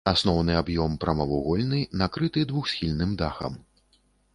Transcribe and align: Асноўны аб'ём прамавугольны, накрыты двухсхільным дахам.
Асноўны 0.09 0.53
аб'ём 0.61 0.95
прамавугольны, 1.03 1.83
накрыты 2.03 2.47
двухсхільным 2.53 3.11
дахам. 3.23 3.65